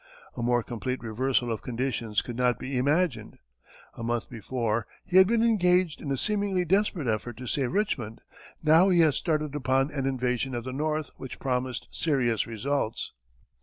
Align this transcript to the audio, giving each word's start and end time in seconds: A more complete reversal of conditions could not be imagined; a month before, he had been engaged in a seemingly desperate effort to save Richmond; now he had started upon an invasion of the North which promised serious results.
A 0.35 0.41
more 0.41 0.63
complete 0.63 0.99
reversal 1.03 1.51
of 1.51 1.61
conditions 1.61 2.23
could 2.23 2.35
not 2.35 2.57
be 2.57 2.75
imagined; 2.75 3.37
a 3.93 4.01
month 4.01 4.31
before, 4.31 4.87
he 5.05 5.17
had 5.17 5.27
been 5.27 5.43
engaged 5.43 6.01
in 6.01 6.09
a 6.09 6.17
seemingly 6.17 6.65
desperate 6.65 7.07
effort 7.07 7.37
to 7.37 7.45
save 7.45 7.71
Richmond; 7.71 8.19
now 8.63 8.89
he 8.89 9.01
had 9.01 9.13
started 9.13 9.53
upon 9.53 9.91
an 9.91 10.07
invasion 10.07 10.55
of 10.55 10.63
the 10.63 10.73
North 10.73 11.11
which 11.17 11.37
promised 11.37 11.85
serious 11.91 12.47
results. 12.47 13.13